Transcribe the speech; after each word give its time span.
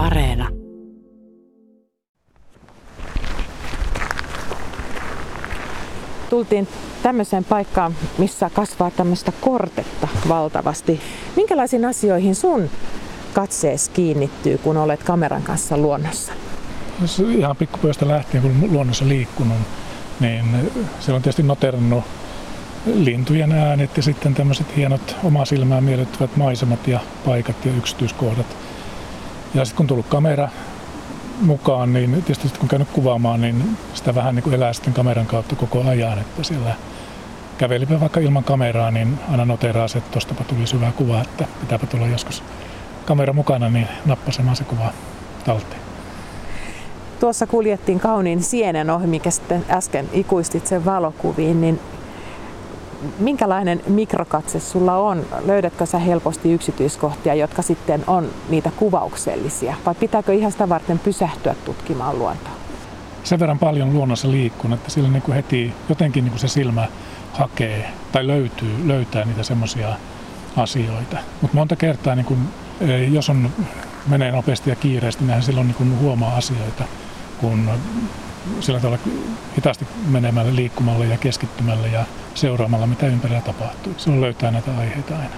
Areena. 0.00 0.48
Tultiin 6.30 6.68
tämmöiseen 7.02 7.44
paikkaan, 7.44 7.94
missä 8.18 8.50
kasvaa 8.54 8.90
tämmöistä 8.90 9.32
kortetta 9.40 10.08
valtavasti. 10.28 11.00
Minkälaisiin 11.36 11.84
asioihin 11.84 12.34
sun 12.34 12.70
katsees 13.34 13.88
kiinnittyy, 13.88 14.58
kun 14.58 14.76
olet 14.76 15.02
kameran 15.02 15.42
kanssa 15.42 15.76
luonnossa? 15.76 16.32
Ihan 17.36 17.56
pikkupojasta 17.56 18.08
lähtien, 18.08 18.42
kun 18.42 18.72
luonnossa 18.72 19.08
liikkunut, 19.08 19.58
niin 20.20 20.44
siellä 21.00 21.16
on 21.16 21.22
tietysti 21.22 21.42
noterannut 21.42 22.04
lintujen 22.86 23.52
äänet 23.52 23.96
ja 23.96 24.02
sitten 24.02 24.34
tämmöiset 24.34 24.76
hienot 24.76 25.16
omaa 25.24 25.44
silmään 25.44 25.84
miellyttävät 25.84 26.36
maisemat 26.36 26.88
ja 26.88 27.00
paikat 27.24 27.56
ja 27.64 27.72
yksityiskohdat. 27.72 28.46
Ja 29.54 29.64
sitten 29.64 29.76
kun 29.76 29.86
tullut 29.86 30.06
kamera 30.06 30.48
mukaan, 31.40 31.92
niin 31.92 32.10
tietysti 32.10 32.58
kun 32.58 32.68
käynyt 32.68 32.88
kuvaamaan, 32.88 33.40
niin 33.40 33.76
sitä 33.94 34.14
vähän 34.14 34.34
niin 34.34 34.42
kuin 34.42 34.54
elää 34.54 34.72
sitten 34.72 34.94
kameran 34.94 35.26
kautta 35.26 35.56
koko 35.56 35.84
ajan, 35.88 36.18
että 36.18 36.42
siellä 36.42 36.74
kävelipä 37.58 38.00
vaikka 38.00 38.20
ilman 38.20 38.44
kameraa, 38.44 38.90
niin 38.90 39.18
aina 39.30 39.44
noteraa 39.44 39.88
se, 39.88 39.98
että 39.98 40.10
tostapa 40.10 40.44
tuli 40.44 40.66
syvä 40.66 40.92
kuva, 40.92 41.20
että 41.20 41.44
pitääpä 41.60 41.86
tulla 41.86 42.06
joskus 42.06 42.42
kamera 43.04 43.32
mukana, 43.32 43.68
niin 43.68 43.88
nappasemaan 44.06 44.56
se 44.56 44.64
kuva 44.64 44.92
talteen. 45.44 45.80
Tuossa 47.20 47.46
kuljettiin 47.46 48.00
kauniin 48.00 48.42
sienen 48.42 48.90
ohi, 48.90 49.06
mikä 49.06 49.30
sitten 49.30 49.64
äsken 49.70 50.08
ikuistit 50.12 50.66
sen 50.66 50.84
valokuviin, 50.84 51.60
niin 51.60 51.80
minkälainen 53.18 53.82
mikrokatse 53.86 54.60
sulla 54.60 54.96
on? 54.96 55.26
Löydätkö 55.44 55.86
sä 55.86 55.98
helposti 55.98 56.52
yksityiskohtia, 56.52 57.34
jotka 57.34 57.62
sitten 57.62 58.04
on 58.06 58.28
niitä 58.48 58.70
kuvauksellisia? 58.76 59.74
Vai 59.86 59.94
pitääkö 59.94 60.34
ihan 60.34 60.52
sitä 60.52 60.68
varten 60.68 60.98
pysähtyä 60.98 61.54
tutkimaan 61.64 62.18
luontoa? 62.18 62.52
Sen 63.24 63.40
verran 63.40 63.58
paljon 63.58 63.92
luonnossa 63.92 64.30
liikkun, 64.30 64.72
että 64.72 64.90
sillä 64.90 65.08
niin 65.08 65.32
heti 65.34 65.72
jotenkin 65.88 66.24
niin 66.24 66.38
se 66.38 66.48
silmä 66.48 66.88
hakee 67.32 67.90
tai 68.12 68.26
löytyy, 68.26 68.88
löytää 68.88 69.24
niitä 69.24 69.42
semmoisia 69.42 69.88
asioita. 70.56 71.16
Mutta 71.40 71.56
monta 71.56 71.76
kertaa, 71.76 72.14
niin 72.14 72.26
kun, 72.26 72.38
jos 73.10 73.30
on, 73.30 73.50
menee 74.06 74.32
nopeasti 74.32 74.70
ja 74.70 74.76
kiireesti, 74.76 75.24
niin 75.24 75.42
silloin 75.42 75.74
niin 75.78 75.98
huomaa 75.98 76.36
asioita, 76.36 76.84
kun 77.40 77.70
sillä 78.60 78.80
tavalla 78.80 78.98
hitaasti 79.56 79.86
menemällä, 80.06 80.56
liikkumalla 80.56 81.04
ja 81.04 81.16
keskittymällä 81.16 81.86
ja 81.86 82.04
seuraamalla, 82.34 82.86
mitä 82.86 83.06
ympärillä 83.06 83.40
tapahtuu. 83.40 83.94
Silloin 83.96 84.20
löytää 84.20 84.50
näitä 84.50 84.70
aiheita 84.78 85.14
aina. 85.14 85.34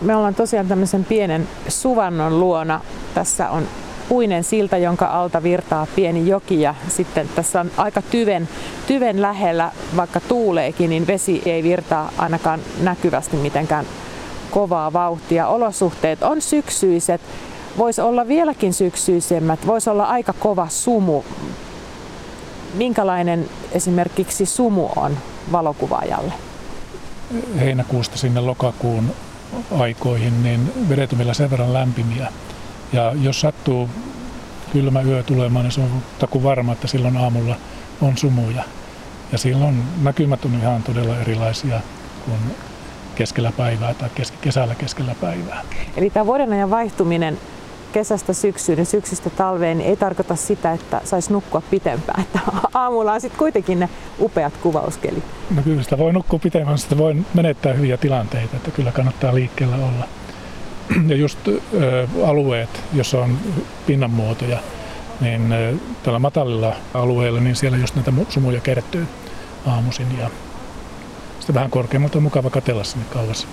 Me 0.00 0.16
ollaan 0.16 0.34
tosiaan 0.34 0.68
tämmöisen 0.68 1.04
pienen 1.04 1.48
suvannon 1.68 2.40
luona. 2.40 2.80
Tässä 3.14 3.50
on 3.50 3.68
puinen 4.08 4.44
silta, 4.44 4.76
jonka 4.76 5.06
alta 5.06 5.42
virtaa 5.42 5.86
pieni 5.96 6.28
joki 6.28 6.60
ja 6.60 6.74
sitten 6.88 7.28
tässä 7.34 7.60
on 7.60 7.70
aika 7.76 8.02
tyven, 8.02 8.48
tyven 8.86 9.22
lähellä, 9.22 9.70
vaikka 9.96 10.20
tuuleekin, 10.20 10.90
niin 10.90 11.06
vesi 11.06 11.42
ei 11.46 11.62
virtaa 11.62 12.12
ainakaan 12.18 12.60
näkyvästi 12.80 13.36
mitenkään 13.36 13.86
kovaa 14.50 14.92
vauhtia. 14.92 15.46
Olosuhteet 15.46 16.22
on 16.22 16.40
syksyiset, 16.40 17.20
voisi 17.78 18.00
olla 18.00 18.28
vieläkin 18.28 18.72
syksyisemmät, 18.72 19.66
voisi 19.66 19.90
olla 19.90 20.04
aika 20.04 20.32
kova 20.32 20.68
sumu. 20.68 21.22
Minkälainen 22.74 23.48
esimerkiksi 23.72 24.46
sumu 24.46 24.88
on 24.96 25.16
valokuvaajalle? 25.52 26.32
Heinäkuusta 27.60 28.18
sinne 28.18 28.40
lokakuun 28.40 29.10
aikoihin, 29.78 30.42
niin 30.42 30.88
vedet 30.88 31.12
on 31.12 31.18
vielä 31.18 31.34
sen 31.34 31.50
verran 31.50 31.72
lämpimiä. 31.72 32.32
Ja 32.92 33.12
jos 33.20 33.40
sattuu 33.40 33.88
kylmä 34.72 35.02
yö 35.02 35.22
tulemaan, 35.22 35.64
niin 35.64 35.72
se 35.72 35.80
on 35.80 36.02
taku 36.18 36.42
varma, 36.42 36.72
että 36.72 36.86
silloin 36.86 37.16
aamulla 37.16 37.56
on 38.02 38.18
sumuja. 38.18 38.64
Ja 39.32 39.38
silloin 39.38 39.82
näkymät 40.02 40.44
on 40.44 40.54
ihan 40.54 40.82
todella 40.82 41.18
erilaisia 41.18 41.80
kuin 42.24 42.38
keskellä 43.14 43.52
päivää 43.56 43.94
tai 43.94 44.10
kesällä 44.40 44.74
keskellä 44.74 45.14
päivää. 45.20 45.62
Eli 45.96 46.10
tämä 46.10 46.26
vuoden 46.26 46.52
ajan 46.52 46.70
vaihtuminen 46.70 47.38
kesästä 47.94 48.32
syksyyn 48.32 48.78
ja 48.78 48.84
syksystä 48.84 49.30
talveen 49.30 49.78
niin 49.78 49.90
ei 49.90 49.96
tarkoita 49.96 50.36
sitä, 50.36 50.72
että 50.72 51.00
saisi 51.04 51.32
nukkua 51.32 51.62
pitempään. 51.70 52.20
Että 52.24 52.40
aamulla 52.74 53.12
on 53.12 53.20
sitten 53.20 53.38
kuitenkin 53.38 53.80
ne 53.80 53.88
upeat 54.20 54.56
kuvauskelit. 54.56 55.24
No 55.54 55.62
kyllä 55.62 55.82
sitä 55.82 55.98
voi 55.98 56.12
nukkua 56.12 56.38
pitempään, 56.38 56.78
sitä 56.78 56.98
voi 56.98 57.16
menettää 57.34 57.72
hyviä 57.72 57.96
tilanteita, 57.96 58.56
että 58.56 58.70
kyllä 58.70 58.92
kannattaa 58.92 59.34
liikkeellä 59.34 59.76
olla. 59.76 60.08
Ja 61.06 61.16
just 61.16 61.38
ö, 61.48 62.08
alueet, 62.26 62.82
jossa 62.92 63.20
on 63.20 63.38
pinnanmuotoja, 63.86 64.58
niin 65.20 65.52
ö, 65.52 65.74
tällä 66.02 66.18
matalilla 66.18 66.76
alueilla, 66.94 67.40
niin 67.40 67.56
siellä 67.56 67.78
just 67.78 67.94
näitä 67.94 68.12
sumuja 68.28 68.60
kertyy 68.60 69.06
aamuisin 69.66 70.18
ja 70.18 70.30
sitten 71.38 71.54
vähän 71.54 71.70
korkeammalta 71.70 72.18
on 72.18 72.22
mukava 72.22 72.50
katella 72.50 72.84
sinne 72.84 73.06
kauas 73.12 73.46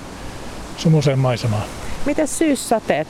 sumuseen 0.78 1.20
maisemaan. 1.20 1.64
Miten 2.06 2.28
syyssateet? 2.28 3.08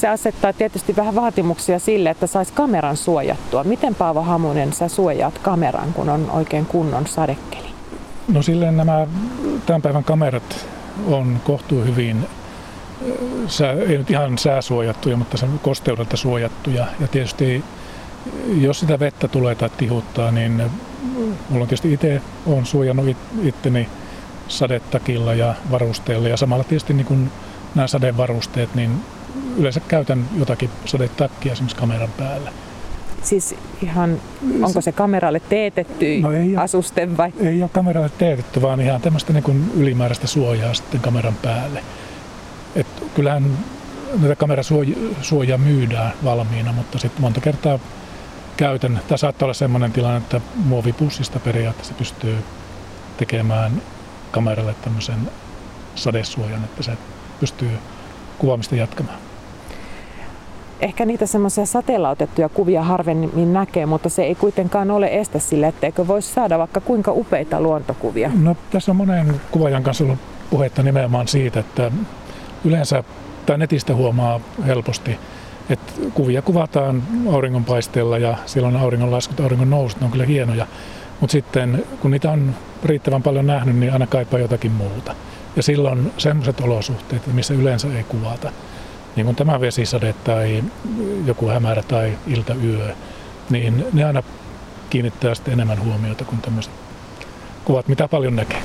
Se 0.00 0.08
asettaa 0.08 0.52
tietysti 0.52 0.96
vähän 0.96 1.14
vaatimuksia 1.14 1.78
sille, 1.78 2.10
että 2.10 2.26
saisi 2.26 2.52
kameran 2.52 2.96
suojattua. 2.96 3.64
Miten 3.64 3.94
Paavo 3.94 4.22
Hamunen 4.22 4.72
sä 4.72 4.88
suojaat 4.88 5.38
kameran, 5.38 5.92
kun 5.92 6.08
on 6.08 6.30
oikein 6.30 6.66
kunnon 6.66 7.06
sadekeli? 7.06 7.66
No 8.28 8.42
silleen 8.42 8.76
nämä 8.76 9.06
tämän 9.66 9.82
päivän 9.82 10.04
kamerat 10.04 10.66
on 11.06 11.40
kohtuu 11.44 11.84
hyvin, 11.84 12.26
sää, 13.46 13.72
ei 13.72 13.98
nyt 13.98 14.10
ihan 14.10 14.38
sääsuojattuja, 14.38 15.16
mutta 15.16 15.36
se 15.36 15.46
kosteudelta 15.62 16.16
suojattuja. 16.16 16.86
Ja 17.00 17.08
tietysti 17.08 17.64
jos 18.54 18.80
sitä 18.80 18.98
vettä 18.98 19.28
tulee 19.28 19.54
tai 19.54 19.70
tihuttaa, 19.76 20.30
niin 20.30 20.62
mulla 21.48 21.62
on 21.62 21.68
tietysti 21.68 21.92
itse 21.92 22.22
on 22.46 22.66
suojannut 22.66 23.16
itteni 23.42 23.88
sadetakilla 24.48 25.34
ja 25.34 25.54
varusteella 25.70 26.28
ja 26.28 26.36
samalla 26.36 26.64
tietysti 26.64 26.94
niin 26.94 27.06
kuin 27.06 27.30
nämä 27.74 27.86
sadevarusteet, 27.86 28.74
niin 28.74 29.00
yleensä 29.56 29.80
käytän 29.80 30.28
jotakin 30.38 30.70
sadetakkia 30.84 31.52
esimerkiksi 31.52 31.76
kameran 31.76 32.10
päällä. 32.18 32.52
Siis 33.22 33.54
ihan, 33.82 34.20
onko 34.62 34.80
se 34.80 34.92
kameralle 34.92 35.40
teetetty 35.40 36.20
no 36.20 36.32
ei 36.32 36.56
asuste 36.56 37.16
vai? 37.16 37.32
Ei 37.40 37.62
ole 37.62 37.70
kameralle 37.72 38.10
teetetty, 38.18 38.62
vaan 38.62 38.80
ihan 38.80 39.00
tämmöistä 39.00 39.32
niin 39.32 39.42
kuin 39.42 39.72
ylimääräistä 39.76 40.26
suojaa 40.26 40.74
sitten 40.74 41.00
kameran 41.00 41.34
päälle. 41.42 41.82
Et 42.76 42.86
kyllähän 43.14 43.58
näitä 44.20 44.36
kamerasuojaa 44.36 45.58
myydään 45.58 46.12
valmiina, 46.24 46.72
mutta 46.72 46.98
sitten 46.98 47.22
monta 47.22 47.40
kertaa 47.40 47.78
käytän. 48.56 49.00
Tämä 49.08 49.16
saattaa 49.16 49.46
olla 49.46 49.54
sellainen 49.54 49.92
tilanne, 49.92 50.16
että 50.16 50.40
muovipussista 50.64 51.40
periaatteessa 51.40 51.94
pystyy 51.94 52.36
tekemään 53.16 53.82
kameralle 54.30 54.74
tämmöisen 54.74 55.30
sadesuojan, 55.94 56.64
että 56.64 56.82
se 56.82 56.92
pystyy 57.40 57.70
kuvaamista 58.38 58.76
jatkamaan. 58.76 59.25
Ehkä 60.80 61.04
niitä 61.04 61.26
semmoisia 61.26 61.66
sateella 61.66 62.10
otettuja 62.10 62.48
kuvia 62.48 62.82
harvemmin 62.82 63.52
näkee, 63.52 63.86
mutta 63.86 64.08
se 64.08 64.22
ei 64.22 64.34
kuitenkaan 64.34 64.90
ole 64.90 65.08
estä 65.12 65.38
sille, 65.38 65.66
etteikö 65.66 66.06
voisi 66.06 66.32
saada 66.32 66.58
vaikka 66.58 66.80
kuinka 66.80 67.12
upeita 67.12 67.60
luontokuvia. 67.60 68.30
No 68.38 68.56
tässä 68.70 68.92
on 68.92 68.96
monen 68.96 69.40
kuvaajan 69.50 69.82
kanssa 69.82 70.04
ollut 70.04 70.18
puhetta 70.50 70.82
nimenomaan 70.82 71.28
siitä, 71.28 71.60
että 71.60 71.92
yleensä 72.64 73.04
tai 73.46 73.58
netistä 73.58 73.94
huomaa 73.94 74.40
helposti, 74.66 75.18
että 75.70 75.92
kuvia 76.14 76.42
kuvataan 76.42 77.02
auringonpaisteella 77.32 78.18
ja 78.18 78.36
silloin 78.46 78.76
auringonlaskut, 78.76 79.40
auringon 79.40 79.70
nousut, 79.70 80.00
ne 80.00 80.04
on 80.04 80.12
kyllä 80.12 80.26
hienoja. 80.26 80.66
Mutta 81.20 81.32
sitten 81.32 81.84
kun 82.00 82.10
niitä 82.10 82.30
on 82.30 82.54
riittävän 82.84 83.22
paljon 83.22 83.46
nähnyt, 83.46 83.76
niin 83.76 83.92
aina 83.92 84.06
kaipaa 84.06 84.40
jotakin 84.40 84.72
muuta. 84.72 85.14
Ja 85.56 85.62
silloin 85.62 86.12
sellaiset 86.18 86.60
olosuhteet, 86.60 87.26
missä 87.26 87.54
yleensä 87.54 87.88
ei 87.96 88.04
kuvata, 88.04 88.52
niin 89.16 89.24
kuin 89.24 89.36
tämä 89.36 89.60
vesisade 89.60 90.14
tai 90.24 90.64
joku 91.24 91.48
hämärä 91.48 91.82
tai 91.82 92.18
iltayö, 92.26 92.94
niin 93.50 93.86
ne 93.92 94.04
aina 94.04 94.22
kiinnittää 94.90 95.34
sitten 95.34 95.52
enemmän 95.52 95.84
huomiota 95.84 96.24
kuin 96.24 96.40
tämmöiset 96.40 96.72
kuvat, 97.64 97.88
mitä 97.88 98.08
paljon 98.08 98.36
näkee. 98.36 98.62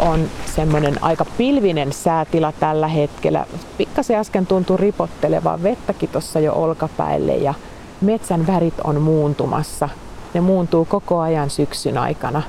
on 0.00 0.28
semmoinen 0.46 1.04
aika 1.04 1.24
pilvinen 1.24 1.92
säätila 1.92 2.52
tällä 2.52 2.88
hetkellä. 2.88 3.46
Pikkasen 3.78 4.16
äsken 4.16 4.46
tuntui 4.46 4.76
ripottelevaa 4.76 5.62
vettäkin 5.62 6.08
tuossa 6.08 6.40
jo 6.40 6.52
olkapäille 6.54 7.36
ja 7.36 7.54
metsän 8.00 8.46
värit 8.46 8.74
on 8.84 9.00
muuntumassa. 9.00 9.88
Ne 10.34 10.40
muuntuu 10.40 10.84
koko 10.84 11.20
ajan 11.20 11.50
syksyn 11.50 11.98
aikana. 11.98 12.42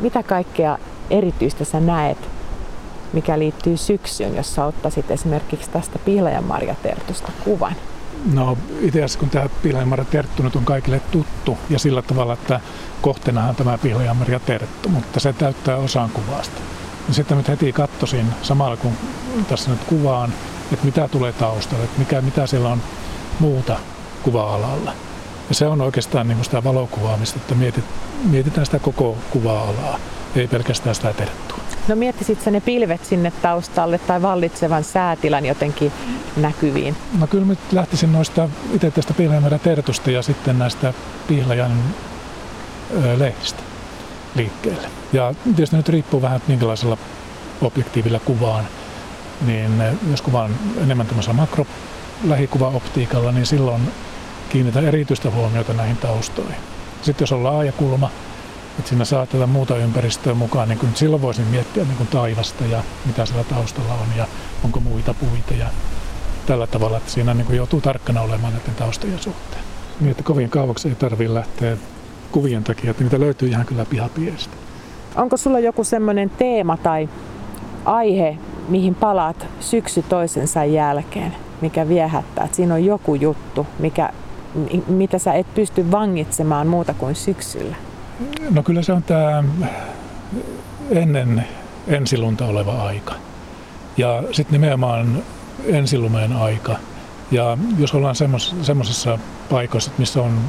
Mitä 0.00 0.22
kaikkea 0.22 0.78
erityistä 1.10 1.64
sä 1.64 1.80
näet, 1.80 2.18
mikä 3.12 3.38
liittyy 3.38 3.76
syksyyn, 3.76 4.36
jos 4.36 4.54
sä 4.54 4.64
ottaisit 4.64 5.10
esimerkiksi 5.10 5.70
tästä 5.70 5.98
pihlajanmarjatertusta 5.98 7.32
kuvan? 7.44 7.76
No 8.32 8.58
itse 8.80 8.98
asiassa 8.98 9.18
kun 9.18 9.30
tämä 9.30 9.48
pihlajanmarjaterttu 9.62 10.42
nyt 10.42 10.56
on 10.56 10.64
kaikille 10.64 11.00
tuttu 11.10 11.58
ja 11.70 11.78
sillä 11.78 12.02
tavalla, 12.02 12.32
että 12.32 12.60
kohteenahan 13.02 13.56
tämä 13.56 13.78
pihlajanmarjaterttu, 13.78 14.88
mutta 14.88 15.20
se 15.20 15.32
täyttää 15.32 15.76
osan 15.76 16.10
kuvasta. 16.10 16.60
niin 17.06 17.14
sitten 17.14 17.36
nyt 17.36 17.48
heti 17.48 17.72
katsoisin 17.72 18.26
samalla 18.42 18.76
kun 18.76 18.92
tässä 19.48 19.70
nyt 19.70 19.84
kuvaan, 19.84 20.32
että 20.72 20.86
mitä 20.86 21.08
tulee 21.08 21.32
taustalle, 21.32 21.84
että 21.84 21.98
mikä, 21.98 22.20
mitä 22.20 22.46
siellä 22.46 22.68
on 22.68 22.82
muuta 23.40 23.76
kuva-alalla. 24.22 24.92
Ja 25.48 25.54
se 25.54 25.66
on 25.66 25.80
oikeastaan 25.80 26.28
niin 26.28 26.44
sitä 26.44 26.64
valokuvaamista, 26.64 27.36
että 27.36 27.54
mietit, 27.54 27.84
mietitään 28.24 28.66
sitä 28.66 28.78
koko 28.78 29.16
kuva-alaa, 29.30 29.98
ei 30.36 30.48
pelkästään 30.48 30.94
sitä 30.94 31.12
terttua. 31.12 31.58
No 31.88 31.96
miettisit 31.96 32.46
ne 32.46 32.60
pilvet 32.60 33.04
sinne 33.04 33.32
taustalle 33.42 33.98
tai 33.98 34.22
vallitsevan 34.22 34.84
säätilan 34.84 35.46
jotenkin 35.46 35.92
näkyviin? 36.36 36.96
No 37.18 37.26
kyllä 37.26 37.46
nyt 37.46 37.58
lähtisin 37.72 38.12
noista 38.12 38.48
itse 38.74 38.90
tästä 38.90 39.14
Pihlajamäärä 39.14 39.58
tertusta 39.58 40.10
ja 40.10 40.22
sitten 40.22 40.58
näistä 40.58 40.94
Pihlajan 41.28 41.72
ö, 43.04 43.18
lehdistä 43.18 43.62
liikkeelle. 44.34 44.88
Ja 45.12 45.34
tietysti 45.44 45.76
nyt 45.76 45.88
riippuu 45.88 46.22
vähän, 46.22 46.36
että 46.36 46.48
minkälaisella 46.48 46.98
objektiivilla 47.62 48.20
kuvaan. 48.20 48.64
Niin 49.46 49.82
jos 50.10 50.22
kuvaan 50.22 50.56
enemmän 50.82 51.06
tämmöisellä 51.06 51.36
makro 51.36 51.66
lähikuvaoptiikalla, 52.24 53.32
niin 53.32 53.46
silloin 53.46 53.82
kiinnitän 54.48 54.84
erityistä 54.84 55.30
huomiota 55.30 55.72
näihin 55.72 55.96
taustoihin. 55.96 56.56
Sitten 57.02 57.22
jos 57.22 57.32
on 57.32 57.44
laaja 57.44 57.72
kulma, 57.72 58.10
että 58.78 58.88
siinä 58.88 59.04
saa 59.04 59.26
tätä 59.26 59.46
muuta 59.46 59.76
ympäristöä 59.76 60.34
mukaan, 60.34 60.68
niin 60.68 60.78
silloin 60.94 61.22
voisin 61.22 61.46
miettiä 61.46 61.84
niin 61.84 61.96
kuin 61.96 62.08
taivasta 62.08 62.64
ja 62.64 62.82
mitä 63.06 63.26
siellä 63.26 63.44
taustalla 63.44 63.94
on 63.94 64.08
ja 64.16 64.26
onko 64.64 64.80
muita 64.80 65.14
puita 65.14 65.54
ja 65.54 65.66
tällä 66.46 66.66
tavalla, 66.66 66.96
että 66.96 67.10
siinä 67.10 67.34
niin 67.34 67.46
kuin 67.46 67.56
joutuu 67.56 67.80
tarkkana 67.80 68.20
olemaan 68.20 68.52
näiden 68.52 68.74
taustojen 68.74 69.18
suhteen. 69.18 69.62
Niin, 70.00 70.10
että 70.10 70.22
kovin 70.22 70.50
kauaksi 70.50 70.88
ei 70.88 70.94
tarvitse 70.94 71.34
lähteä 71.34 71.76
kuvien 72.32 72.64
takia, 72.64 72.90
että 72.90 73.02
niitä 73.02 73.20
löytyy 73.20 73.48
ihan 73.48 73.66
kyllä 73.66 73.84
pihapiestä. 73.84 74.56
Onko 75.16 75.36
sulla 75.36 75.58
joku 75.58 75.84
semmoinen 75.84 76.30
teema 76.30 76.76
tai 76.76 77.08
aihe, 77.84 78.38
mihin 78.68 78.94
palaat 78.94 79.46
syksy 79.60 80.02
toisensa 80.02 80.64
jälkeen, 80.64 81.34
mikä 81.60 81.88
viehättää, 81.88 82.44
että 82.44 82.56
siinä 82.56 82.74
on 82.74 82.84
joku 82.84 83.14
juttu, 83.14 83.66
mikä, 83.78 84.10
mitä 84.88 85.18
sä 85.18 85.32
et 85.32 85.54
pysty 85.54 85.90
vangitsemaan 85.90 86.66
muuta 86.66 86.94
kuin 86.94 87.14
syksyllä? 87.14 87.76
No 88.50 88.62
kyllä 88.62 88.82
se 88.82 88.92
on 88.92 89.02
tämä 89.02 89.44
ennen 90.90 91.44
ensilunta 91.86 92.46
oleva 92.46 92.82
aika. 92.82 93.14
Ja 93.96 94.22
sitten 94.32 94.60
nimenomaan 94.60 95.22
ensilumeen 95.64 96.32
aika. 96.32 96.76
Ja 97.30 97.58
jos 97.78 97.94
ollaan 97.94 98.14
semmoisessa 98.62 99.18
paikoissa, 99.50 99.90
missä 99.98 100.22
on 100.22 100.40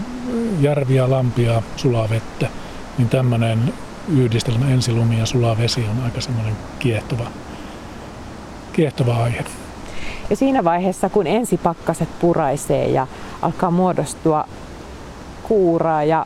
järviä, 0.59 1.09
lampia, 1.09 1.61
sulaa 1.75 2.09
vettä, 2.09 2.47
niin 2.97 3.09
tämmöinen 3.09 3.73
yhdistelmä 4.17 4.69
ensilumi 4.69 5.19
ja 5.19 5.25
sulaa 5.25 5.57
vesi 5.57 5.85
on 5.91 6.03
aika 6.05 6.21
semmoinen 6.21 6.57
kiehtova, 6.79 7.27
kiehtova 8.73 9.23
aihe. 9.23 9.43
Ja 10.29 10.35
siinä 10.35 10.63
vaiheessa, 10.63 11.09
kun 11.09 11.27
ensipakkaset 11.27 12.09
puraisee 12.19 12.87
ja 12.87 13.07
alkaa 13.41 13.71
muodostua 13.71 14.45
kuuraa 15.43 16.03
ja 16.03 16.25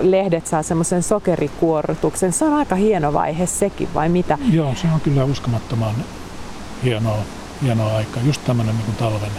lehdet 0.00 0.46
saa 0.46 0.62
semmoisen 0.62 1.02
sokerikuorrutuksen, 1.02 2.32
se 2.32 2.44
on 2.44 2.54
aika 2.54 2.74
hieno 2.74 3.12
vaihe 3.12 3.46
sekin, 3.46 3.88
vai 3.94 4.08
mitä? 4.08 4.38
Joo, 4.50 4.74
se 4.74 4.86
on 4.94 5.00
kyllä 5.00 5.24
uskomattoman 5.24 5.94
hienoa, 6.84 7.18
hienoa 7.62 7.96
aika. 7.96 8.20
Just 8.24 8.44
tämmöinen 8.44 8.74
niin 8.76 8.96
talven, 8.96 9.30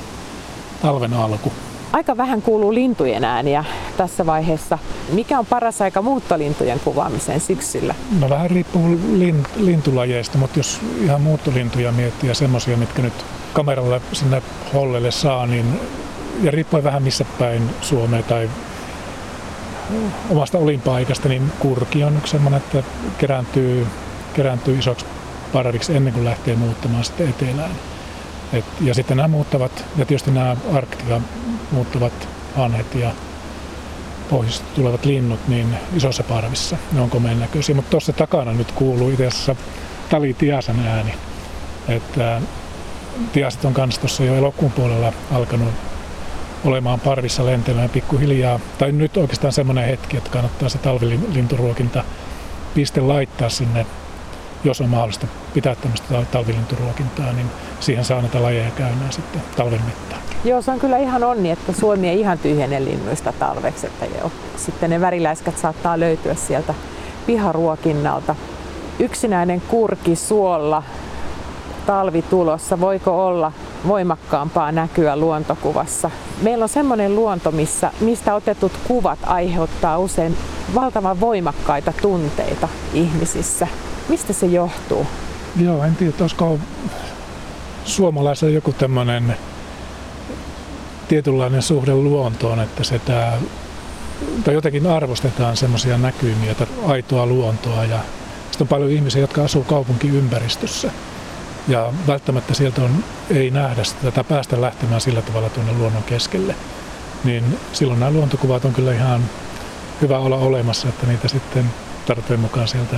talven 0.82 1.14
alku. 1.14 1.52
Aika 1.94 2.18
vähän 2.18 2.42
kuuluu 2.42 2.74
lintujen 2.74 3.24
ääniä 3.24 3.66
tässä 3.98 4.26
vaiheessa. 4.26 4.80
Mikä 5.12 5.40
on 5.40 5.46
paras 5.46 5.82
aika 5.82 6.02
muuttolintujen 6.02 6.80
kuvaamiseen 6.80 7.40
syksyllä? 7.40 7.96
No 8.20 8.30
vähän 8.30 8.50
riippuu 8.50 8.98
lin, 9.14 9.44
lintulajeista, 9.58 10.38
mutta 10.38 10.60
jos 10.60 10.82
ihan 11.04 11.22
muuttolintuja 11.22 11.92
miettii 11.92 12.30
ja 12.30 12.36
semmoisia, 12.36 12.78
mitkä 12.78 13.02
nyt 13.02 13.26
kameralla 13.54 14.02
sinne 14.14 14.42
hollelle 14.74 15.12
saa, 15.12 15.46
niin 15.46 15.80
ja 16.42 16.52
riippuen 16.52 16.84
vähän 16.84 17.04
missä 17.04 17.26
päin 17.40 17.70
Suomea 17.82 18.24
tai 18.24 18.50
omasta 20.30 20.58
olinpaikasta, 20.58 21.30
niin 21.30 21.52
kurki 21.60 22.04
on 22.04 22.18
yksi 22.18 22.32
sellainen, 22.32 22.62
että 22.62 22.84
kerääntyy, 23.18 23.88
kerääntyy 24.34 24.80
isoksi 24.80 25.06
parviksi 25.54 25.96
ennen 25.96 26.14
kuin 26.14 26.26
lähtee 26.26 26.56
muuttamaan 26.56 27.04
sitten 27.04 27.30
etelään. 27.30 27.72
Et, 28.54 28.66
ja 28.82 28.94
sitten 28.94 29.18
nämä 29.18 29.28
muuttavat, 29.28 29.86
ja 29.98 30.06
tietysti 30.06 30.32
nämä 30.32 30.58
Arktika 30.74 31.22
muuttuvat 31.72 32.28
hanhet 32.56 32.96
ja 32.96 33.12
pohjoisesta 34.30 34.68
tulevat 34.76 35.06
linnut 35.06 35.48
niin 35.48 35.78
isossa 35.96 36.24
parvissa. 36.24 36.78
Ne 36.92 37.02
on 37.02 37.10
komeen 37.10 37.40
näköisiä, 37.40 37.76
mutta 37.76 37.92
tuossa 37.92 38.14
takana 38.14 38.54
nyt 38.54 38.72
kuuluu 38.72 39.10
itse 39.10 39.28
asiassa 39.28 39.56
Tali 40.10 40.34
Tiasan 40.34 40.88
ääni. 40.88 41.14
Että 41.88 42.42
Tiaset 43.34 43.66
on 43.66 43.74
kanssa 43.74 44.02
tuossa 44.02 44.24
jo 44.24 44.36
elokuun 44.36 44.72
puolella 44.72 45.14
alkanut 45.32 45.70
olemaan 46.66 47.00
parvissa 47.00 47.46
lentelemään 47.46 47.90
pikkuhiljaa. 47.90 48.60
Tai 48.78 48.92
nyt 48.92 49.18
oikeastaan 49.18 49.54
semmoinen 49.54 49.86
hetki, 49.86 50.18
että 50.18 50.30
kannattaa 50.30 50.70
se 50.70 50.78
talvilinturuokinta 50.78 52.04
piste 52.74 53.02
laittaa 53.02 53.50
sinne, 53.50 53.86
jos 54.64 54.82
on 54.82 54.90
mahdollista 54.90 55.28
pitää 55.54 55.76
tämmöistä 55.76 56.26
talvilinturuokintaa, 56.32 57.34
niin 57.34 57.48
siihen 57.80 58.06
saa 58.06 58.22
näitä 58.22 58.44
lajeja 58.44 58.72
käymään 58.72 59.12
sitten 59.14 59.42
talven 59.56 59.82
mittaan. 59.86 60.22
Joo, 60.46 60.62
se 60.62 60.72
on 60.72 60.80
kyllä 60.80 60.98
ihan 60.98 61.24
onni, 61.24 61.52
että 61.52 61.72
Suomi 61.72 62.10
ei 62.10 62.20
ihan 62.20 62.40
tyhjene 62.40 62.86
linnuista 62.86 63.34
talveksi, 63.40 63.88
että 63.88 64.06
jo, 64.06 64.32
sitten 64.58 64.90
ne 64.90 65.02
väriläiskät 65.02 65.58
saattaa 65.58 66.00
löytyä 66.00 66.36
sieltä 66.36 66.74
piharuokinnalta. 67.26 68.36
Yksinäinen 69.00 69.62
kurki 69.62 70.16
suolla 70.16 70.84
talvi 71.86 72.22
tulossa, 72.22 72.80
voiko 72.80 73.28
olla 73.28 73.52
voimakkaampaa 73.88 74.72
näkyä 74.72 75.16
luontokuvassa? 75.16 76.12
Meillä 76.42 76.64
on 76.64 76.70
semmoinen 76.70 77.16
luonto, 77.16 77.52
missä, 77.52 77.92
mistä 78.00 78.36
otetut 78.36 78.72
kuvat 78.88 79.20
aiheuttaa 79.24 79.98
usein 79.98 80.38
valtavan 80.76 81.20
voimakkaita 81.20 81.94
tunteita 82.02 82.68
ihmisissä. 82.94 83.68
Mistä 84.10 84.34
se 84.34 84.46
johtuu? 84.46 85.08
Joo, 85.62 85.84
en 85.84 85.96
tiedä, 85.96 86.14
olisiko 86.22 86.60
suomalaisella 87.86 88.54
joku 88.54 88.74
tämmöinen 88.74 89.38
tietynlainen 91.08 91.62
suhde 91.62 91.94
luontoon, 91.94 92.60
että 92.60 92.84
se 92.84 93.00
tää, 93.00 93.38
tai 94.44 94.54
jotenkin 94.54 94.88
arvostetaan 94.88 95.58
semmoisia 95.58 95.98
näkymiä, 95.98 96.56
aitoa 96.88 97.26
luontoa 97.26 97.86
ja 97.86 98.00
sitten 98.52 98.66
on 98.66 98.68
paljon 98.68 98.92
ihmisiä, 98.92 99.22
jotka 99.22 99.44
asuu 99.44 99.64
kaupunkiympäristössä 99.64 100.92
ja 101.68 101.94
välttämättä 102.08 102.54
sieltä 102.54 102.82
on, 102.82 103.04
ei 103.30 103.52
nähdä 103.52 103.84
sitä 103.84 104.12
tai 104.12 104.24
päästä 104.24 104.62
lähtemään 104.62 105.02
sillä 105.02 105.22
tavalla 105.22 105.50
tuonne 105.50 105.74
luonnon 105.74 106.04
keskelle. 106.04 106.56
Niin 107.24 107.60
silloin 107.74 108.00
nämä 108.00 108.12
luontokuvat 108.12 108.66
on 108.66 108.74
kyllä 108.74 108.94
ihan 108.94 109.22
hyvä 110.02 110.20
olla 110.20 110.38
olemassa, 110.38 110.90
että 110.90 111.08
niitä 111.08 111.28
sitten 111.28 111.66
tarpeen 112.06 112.40
mukaan 112.40 112.68
sieltä 112.68 112.96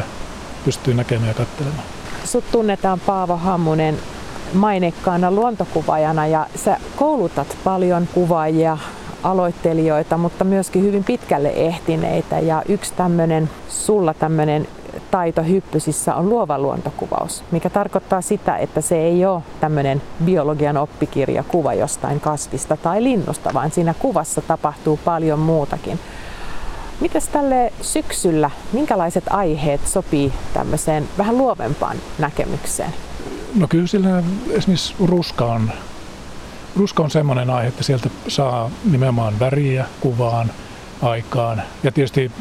pystyy 0.66 0.94
näkemään 0.94 1.28
ja 1.28 1.34
katselemaan. 1.34 1.84
Sut 2.24 2.52
tunnetaan 2.52 3.00
Paavo 3.00 3.38
Hammunen 3.38 3.98
mainekkaana 4.54 5.32
luontokuvaajana 5.32 6.28
ja 6.28 6.48
sä 6.56 6.78
koulutat 6.96 7.58
paljon 7.64 8.08
kuvaajia, 8.14 8.78
aloittelijoita, 9.24 10.18
mutta 10.18 10.44
myöskin 10.44 10.84
hyvin 10.84 11.04
pitkälle 11.04 11.50
ehtineitä. 11.50 12.40
Ja 12.40 12.64
yksi 12.70 12.94
tämmöinen, 12.94 13.50
sulla 13.70 14.14
tämmöinen 14.14 14.68
taito 15.12 15.44
hyppysissä 15.44 16.16
on 16.16 16.30
luova 16.30 16.60
luontokuvaus, 16.60 17.44
mikä 17.52 17.70
tarkoittaa 17.70 18.22
sitä, 18.22 18.58
että 18.58 18.82
se 18.82 18.98
ei 18.98 19.26
ole 19.26 19.44
tämmöinen 19.60 20.02
biologian 20.26 20.78
oppikirja 20.78 21.44
kuva 21.44 21.74
jostain 21.74 22.20
kasvista 22.20 22.78
tai 22.78 23.04
linnusta, 23.04 23.54
vaan 23.54 23.72
siinä 23.72 23.94
kuvassa 23.94 24.42
tapahtuu 24.42 25.00
paljon 25.06 25.40
muutakin. 25.40 26.00
Mitäs 27.02 27.28
tälle 27.28 27.74
syksyllä, 27.82 28.50
minkälaiset 28.74 29.24
aiheet 29.30 29.88
sopii 29.88 30.34
tämmöiseen 30.54 31.10
vähän 31.18 31.38
luovempaan 31.38 31.98
näkemykseen? 32.20 32.94
No 33.56 33.68
kyllä 33.68 33.88
sillä 33.88 34.24
esimerkiksi 34.50 34.96
ruska 35.06 35.46
on, 35.46 35.72
ruska 36.76 37.04
on 37.04 37.12
semmoinen 37.12 37.50
aihe, 37.50 37.68
että 37.68 37.84
sieltä 37.84 38.10
saa 38.28 38.72
nimenomaan 38.92 39.40
väriä 39.40 39.86
kuvaan 40.02 40.52
aikaan. 41.02 41.62
Ja 41.84 41.92
tietysti 41.92 42.32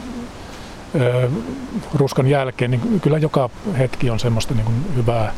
ruskan 1.95 2.27
jälkeen, 2.27 2.71
niin 2.71 3.01
kyllä 3.01 3.19
joka 3.19 3.51
hetki 3.79 4.11
on 4.11 4.21
semmoista 4.21 4.55
niin 4.55 4.65
kuin 4.65 4.97
hyvää 4.97 5.33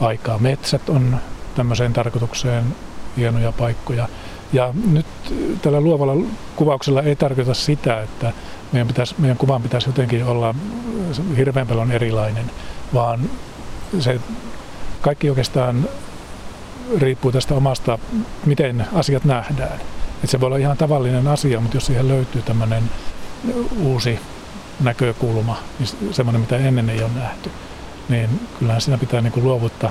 aikaa. 0.00 0.38
Metsät 0.38 0.88
on 0.88 1.16
tämmöiseen 1.54 1.92
tarkoitukseen 1.92 2.64
hienoja 3.16 3.52
paikkoja. 3.52 4.08
Ja 4.52 4.74
nyt 4.90 5.06
tällä 5.62 5.80
luovalla 5.80 6.26
kuvauksella 6.56 7.02
ei 7.02 7.16
tarkoita 7.16 7.54
sitä, 7.54 8.02
että 8.02 8.32
meidän, 8.72 8.88
pitäisi, 8.88 9.14
meidän 9.18 9.36
kuvan 9.36 9.62
pitäisi 9.62 9.88
jotenkin 9.88 10.24
olla 10.24 10.54
hirveän 11.36 11.66
paljon 11.66 11.92
erilainen, 11.92 12.50
vaan 12.94 13.20
se 14.00 14.20
kaikki 15.00 15.28
oikeastaan 15.28 15.88
riippuu 16.98 17.32
tästä 17.32 17.54
omasta, 17.54 17.98
miten 18.46 18.86
asiat 18.94 19.24
nähdään. 19.24 19.80
Et 20.24 20.30
se 20.30 20.40
voi 20.40 20.46
olla 20.46 20.56
ihan 20.56 20.76
tavallinen 20.76 21.28
asia, 21.28 21.60
mutta 21.60 21.76
jos 21.76 21.86
siihen 21.86 22.08
löytyy 22.08 22.42
tämmöinen 22.42 22.82
uusi 23.78 24.18
näkökulma, 24.80 25.58
niin 25.78 26.14
semmoinen, 26.14 26.40
mitä 26.40 26.56
ennen 26.56 26.90
ei 26.90 27.02
ole 27.02 27.10
nähty, 27.14 27.50
niin 28.08 28.48
kyllähän 28.58 28.80
siinä 28.80 28.98
pitää 28.98 29.20
niin 29.20 29.32
kuin 29.32 29.44
luovuutta, 29.44 29.90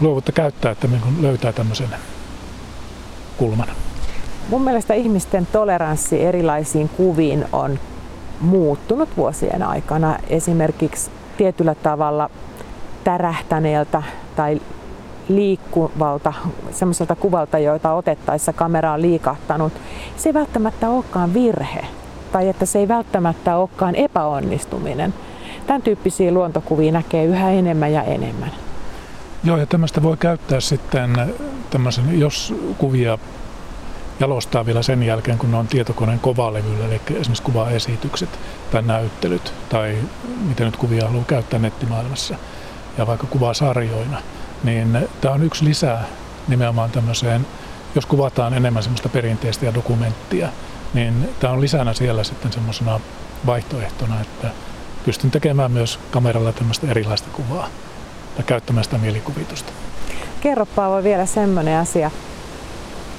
luovuutta 0.00 0.32
käyttää, 0.32 0.72
että 0.72 0.88
niin 0.88 1.00
kuin 1.00 1.22
löytää 1.22 1.52
tämmöisen 1.52 1.88
kulman. 3.36 3.68
Mun 4.48 4.62
mielestä 4.62 4.94
ihmisten 4.94 5.46
toleranssi 5.46 6.22
erilaisiin 6.22 6.88
kuviin 6.88 7.44
on 7.52 7.78
muuttunut 8.40 9.08
vuosien 9.16 9.62
aikana. 9.62 10.18
Esimerkiksi 10.28 11.10
tietyllä 11.36 11.74
tavalla 11.74 12.30
tärähtäneeltä 13.04 14.02
tai 14.36 14.60
liikkuvalta, 15.28 16.32
semmoiselta 16.70 17.16
kuvalta, 17.16 17.58
joita 17.58 17.92
otettaessa 17.92 18.52
kamera 18.52 18.92
on 18.92 19.02
liikahtanut, 19.02 19.72
se 20.16 20.28
ei 20.28 20.34
välttämättä 20.34 20.88
olekaan 20.88 21.34
virhe 21.34 21.86
tai 22.34 22.48
että 22.48 22.66
se 22.66 22.78
ei 22.78 22.88
välttämättä 22.88 23.56
olekaan 23.56 23.94
epäonnistuminen. 23.94 25.14
Tämän 25.66 25.82
tyyppisiä 25.82 26.32
luontokuvia 26.32 26.92
näkee 26.92 27.24
yhä 27.24 27.50
enemmän 27.50 27.92
ja 27.92 28.02
enemmän. 28.02 28.50
Joo, 29.44 29.56
ja 29.56 29.66
tämmöistä 29.66 30.02
voi 30.02 30.16
käyttää 30.16 30.60
sitten 30.60 31.34
tämmöisen, 31.70 32.20
jos 32.20 32.54
kuvia 32.78 33.18
jalostaa 34.20 34.66
vielä 34.66 34.82
sen 34.82 35.02
jälkeen, 35.02 35.38
kun 35.38 35.50
ne 35.50 35.56
on 35.56 35.66
tietokoneen 35.66 36.18
kovalevyllä, 36.18 36.86
eli 36.86 37.00
esimerkiksi 37.10 37.42
kuvaesitykset 37.42 38.28
tai 38.72 38.82
näyttelyt, 38.82 39.52
tai 39.68 39.98
miten 40.48 40.66
nyt 40.66 40.76
kuvia 40.76 41.06
haluaa 41.06 41.24
käyttää 41.24 41.58
nettimaailmassa, 41.58 42.34
ja 42.98 43.06
vaikka 43.06 43.26
kuvaa 43.26 43.54
sarjoina, 43.54 44.18
niin 44.64 44.98
tämä 45.20 45.34
on 45.34 45.42
yksi 45.42 45.64
lisää 45.64 46.04
nimenomaan 46.48 46.90
tämmöiseen, 46.90 47.46
jos 47.94 48.06
kuvataan 48.06 48.54
enemmän 48.54 48.82
semmoista 48.82 49.08
perinteistä 49.08 49.66
ja 49.66 49.74
dokumenttia, 49.74 50.48
niin 50.94 51.28
tämä 51.40 51.52
on 51.52 51.60
lisänä 51.60 51.92
siellä 51.92 52.24
sitten 52.24 52.52
semmoisena 52.52 53.00
vaihtoehtona, 53.46 54.20
että 54.20 54.50
pystyn 55.04 55.30
tekemään 55.30 55.72
myös 55.72 55.98
kameralla 56.10 56.52
tämmöistä 56.52 56.86
erilaista 56.90 57.28
kuvaa 57.32 57.68
tai 58.36 58.44
käyttämään 58.44 58.84
sitä 58.84 58.98
mielikuvitusta. 58.98 59.72
Kerro 60.40 60.66
Paavo 60.66 61.02
vielä 61.02 61.26
semmoinen 61.26 61.78
asia. 61.78 62.10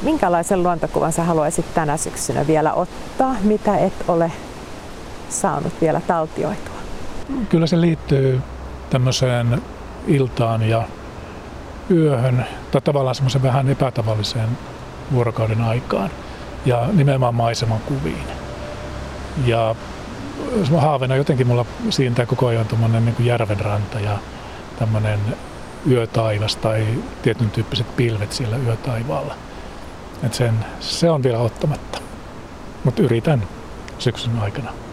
Minkälaisen 0.02 0.64
luontokuvan 0.64 1.14
sä 1.14 1.24
haluaisit 1.24 1.74
tänä 1.74 1.98
syksynä 1.98 2.48
vielä 2.48 2.74
ottaa, 2.74 3.36
mitä 3.44 3.78
et 3.78 3.94
ole 4.08 4.32
saanut 5.30 5.74
vielä 5.82 6.02
taltioitua? 6.02 6.76
Kyllä 7.50 7.68
se 7.68 7.82
liittyy 7.82 8.42
tämmöiseen 8.90 9.62
iltaan 10.08 10.70
ja 10.70 10.84
yöhön, 11.92 12.46
tai 12.72 12.82
tavallaan 12.82 13.16
semmoisen 13.16 13.44
vähän 13.44 13.70
epätavalliseen 13.70 14.50
vuorokauden 15.12 15.62
aikaan 15.62 16.10
ja 16.66 16.88
nimenomaan 16.94 17.36
maiseman 17.36 17.80
kuviin. 17.80 18.28
Ja 19.46 19.76
haaveena 20.78 21.16
jotenkin 21.16 21.48
mulla 21.48 21.66
siintää 21.90 22.26
koko 22.26 22.48
ajan 22.48 22.66
tuommoinen 22.66 23.06
niin 23.06 23.26
järvenranta 23.26 24.00
ja 24.00 24.18
tämmöinen 24.80 25.20
yötaivas 25.90 26.56
tai 26.56 26.86
tietyn 27.22 27.52
tyyppiset 27.52 27.96
pilvet 27.96 28.32
siellä 28.32 28.58
yötaivaalla. 28.58 29.36
Et 30.24 30.34
sen, 30.34 30.66
se 30.80 31.10
on 31.10 31.24
vielä 31.24 31.40
ottamatta, 31.40 32.00
mutta 32.84 33.02
yritän 33.02 33.44
syksyn 34.00 34.40
aikana. 34.40 34.85